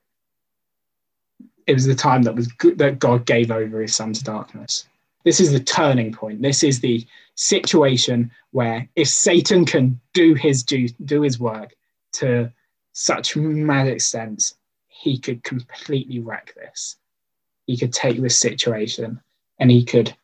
[1.65, 4.85] It was the time that was good, that God gave over his son to darkness.
[5.23, 6.41] This is the turning point.
[6.41, 7.05] This is the
[7.35, 11.75] situation where if Satan can do his do, do his work
[12.13, 12.51] to
[12.93, 14.53] such mad extent,
[14.87, 16.97] he could completely wreck this.
[17.65, 19.21] He could take this situation
[19.59, 20.15] and he could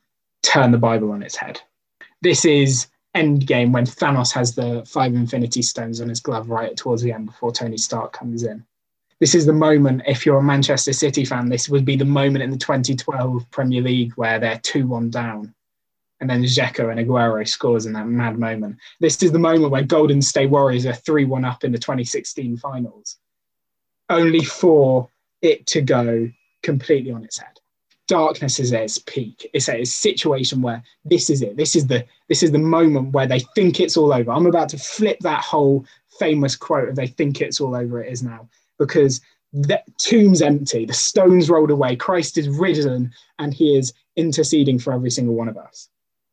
[0.43, 1.61] turn the Bible on its head.
[2.21, 7.01] This is Endgame when Thanos has the five Infinity Stones on his glove right towards
[7.01, 8.65] the end before Tony Stark comes in.
[9.19, 12.43] This is the moment, if you're a Manchester City fan, this would be the moment
[12.43, 15.53] in the 2012 Premier League where they're 2 1 down
[16.19, 18.77] and then Dzeko and Aguero scores in that mad moment.
[18.99, 22.57] This is the moment where Golden State Warriors are 3 1 up in the 2016
[22.57, 23.17] finals,
[24.09, 25.09] only for
[25.41, 26.29] it to go
[26.63, 27.59] completely on its head.
[28.07, 29.49] Darkness is at its peak.
[29.53, 31.55] It's at situation where this is it.
[31.55, 34.31] This is the this is the moment where they think it's all over.
[34.31, 35.85] I'm about to flip that whole
[36.19, 38.03] famous quote of they think it's all over.
[38.03, 38.49] It is now
[38.79, 39.21] because
[39.53, 44.93] the tomb's empty, the stones rolled away, Christ is risen, and he is interceding for
[44.93, 45.89] every single one of us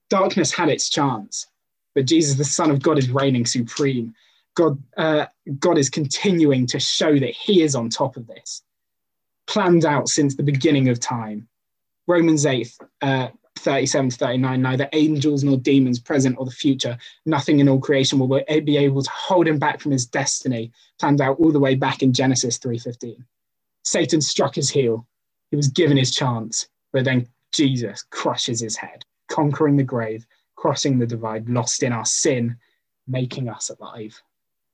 [0.09, 1.47] darkness had its chance,
[1.95, 4.15] but Jesus, the Son of God, is reigning supreme.
[4.55, 5.27] God, uh,
[5.59, 8.63] God is continuing to show that He is on top of this,
[9.47, 11.49] planned out since the beginning of time.
[12.07, 13.29] Romans 8, uh,
[13.59, 16.99] 37 to 39 neither angels nor demons present or the future.
[17.27, 20.73] Nothing in all creation will be able to hold him back from his destiny.
[21.01, 23.25] Planned out all the way back in genesis 3.15
[23.85, 25.07] satan struck his heel.
[25.51, 30.27] He was given his chance but then jesus crushes his head conquering the grave,
[30.57, 32.57] crossing the divide, lost in our sin,
[33.07, 34.21] making us alive.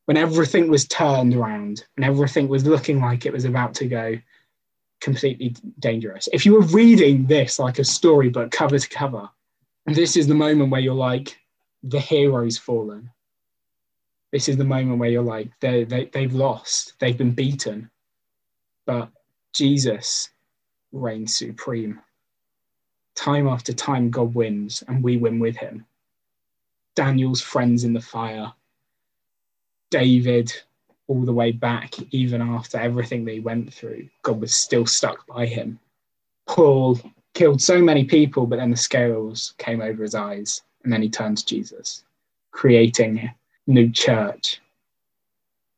[0.06, 4.18] When everything was turned around and everything was looking like it was about to go
[5.02, 6.28] completely dangerous.
[6.32, 9.28] If you were reading this like a storybook cover to cover,
[9.86, 11.38] this is the moment where you're like,
[11.82, 13.10] the hero's fallen.
[14.30, 17.90] This is the moment where you're like, they, they, they've lost, they've been beaten.
[18.86, 19.10] But
[19.52, 20.30] Jesus
[20.92, 22.00] reigns supreme
[23.14, 25.86] time after time, God wins and we win with him.
[26.94, 28.52] Daniel's friends in the fire,
[29.90, 30.52] David,
[31.08, 35.46] all the way back, even after everything they went through, God was still stuck by
[35.46, 35.78] him.
[36.46, 36.98] Paul
[37.34, 41.08] killed so many people, but then the scales came over his eyes, and then he
[41.08, 42.04] turned to Jesus,
[42.50, 43.30] creating
[43.66, 44.60] new church.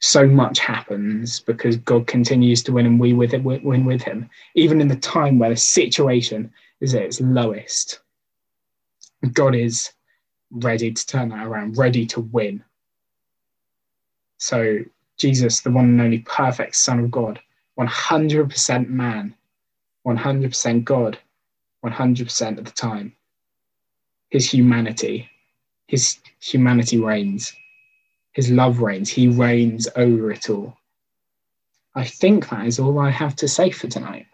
[0.01, 4.29] So much happens because God continues to win, and we with it win with Him,
[4.55, 8.01] even in the time where the situation is at its lowest.
[9.33, 9.93] God is
[10.51, 12.63] ready to turn that around, ready to win.
[14.37, 14.81] So,
[15.17, 17.41] Jesus, the one and only perfect Son of God,
[17.79, 19.35] 100% man,
[20.07, 21.19] 100% God,
[21.85, 23.15] 100% of the time.
[24.31, 25.29] His humanity,
[25.87, 27.53] his humanity reigns.
[28.33, 29.09] His love reigns.
[29.09, 30.77] He reigns over it all.
[31.95, 34.27] I think that is all I have to say for tonight.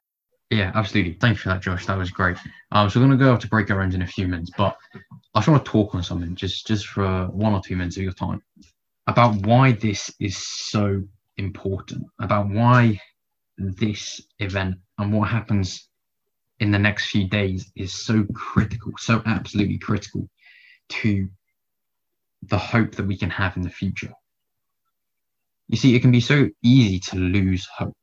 [0.48, 1.12] Yeah, absolutely.
[1.20, 1.86] Thank you for that, Josh.
[1.86, 2.36] That was great.
[2.72, 4.76] Um, so we're going to go to break our ends in a few minutes, but
[5.34, 8.02] I just want to talk on something just just for one or two minutes of
[8.02, 8.42] your time
[9.10, 11.02] about why this is so
[11.36, 13.00] important, about why
[13.58, 15.88] this event and what happens
[16.60, 20.28] in the next few days is so critical, so absolutely critical
[20.88, 21.28] to
[22.42, 24.12] the hope that we can have in the future.
[25.68, 27.96] You see, it can be so easy to lose hope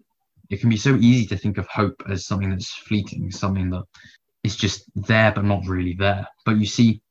[0.49, 3.83] it can be so easy to think of hope as something that's fleeting, something that
[4.43, 6.27] is just there but not really there.
[6.45, 7.01] But you see,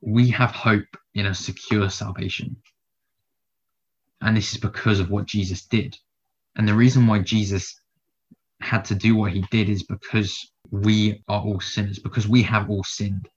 [0.00, 2.56] we have hope in a secure salvation.
[4.20, 5.96] And this is because of what Jesus did.
[6.56, 7.80] And the reason why Jesus
[8.60, 12.70] had to do what he did is because we are all sinners, because we have
[12.70, 13.28] all sinned.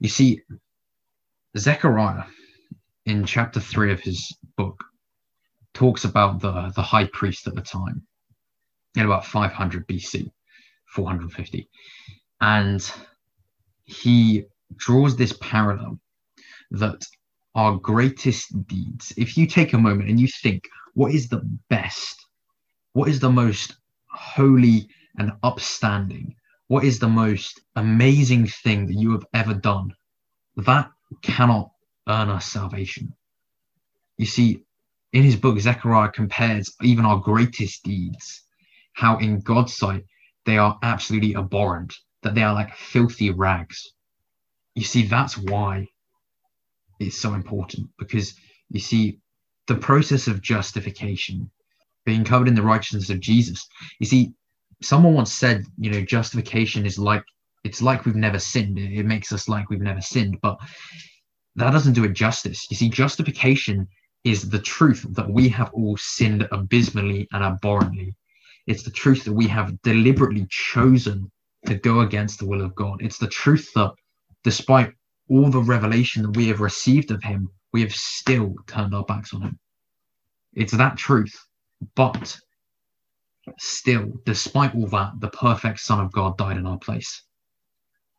[0.00, 0.42] You see,
[1.56, 2.24] Zechariah
[3.06, 4.84] in chapter three of his book
[5.74, 8.06] talks about the, the high priest at the time
[8.96, 10.30] in about 500 BC,
[10.86, 11.68] 450.
[12.40, 12.92] And
[13.84, 14.44] he
[14.76, 15.98] draws this parallel
[16.72, 17.04] that
[17.54, 22.26] our greatest deeds, if you take a moment and you think, what is the best,
[22.92, 23.76] what is the most
[24.08, 24.88] holy
[25.18, 26.34] and upstanding,
[26.68, 29.92] what is the most amazing thing that you have ever done,
[30.56, 30.90] that
[31.22, 31.70] cannot
[32.08, 33.12] earn us salvation.
[34.16, 34.62] You see,
[35.12, 38.42] in his book, Zechariah compares even our greatest deeds
[38.92, 40.04] how in God's sight
[40.44, 43.92] they are absolutely abhorrent, that they are like filthy rags.
[44.74, 45.86] You see, that's why
[47.00, 48.34] it's so important because
[48.68, 49.18] you see,
[49.66, 51.50] the process of justification,
[52.04, 53.66] being covered in the righteousness of Jesus.
[53.98, 54.32] You see,
[54.82, 57.24] someone once said, you know, justification is like
[57.62, 58.78] it's like we've never sinned.
[58.78, 60.58] It, makes us like we've never sinned, but
[61.56, 62.66] that doesn't do it justice.
[62.70, 63.86] You see, justification
[64.24, 68.14] is the truth that we have all sinned abysmally and abhorrently.
[68.66, 71.30] It's the truth that we have deliberately chosen
[71.66, 73.02] to go against the will of God.
[73.02, 73.92] It's the truth that
[74.42, 74.92] despite
[75.30, 79.32] all the revelation that we have received of him, we have still turned our backs
[79.32, 79.58] on him.
[80.54, 81.34] It's that truth.
[81.94, 82.38] But
[83.58, 87.22] still, despite all that, the perfect Son of God died in our place.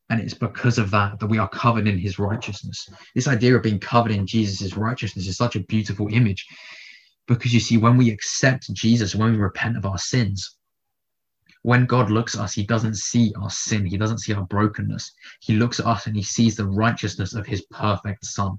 [0.10, 2.90] And it's because of that that we are covered in his righteousness.
[3.16, 6.46] This idea of being covered in Jesus' righteousness is such a beautiful image
[7.28, 10.58] because you see, when we accept Jesus, when we repent of our sins,
[11.64, 15.12] when God looks at us, he doesn't see our sin, he doesn't see our brokenness.
[15.42, 18.58] He looks at us and he sees the righteousness of his perfect Son.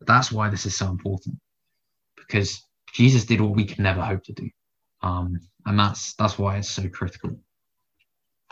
[0.00, 1.36] That's why this is so important
[2.16, 4.48] because Jesus did what we could never hope to do.
[5.02, 7.36] Um, and that's that's why it's so critical.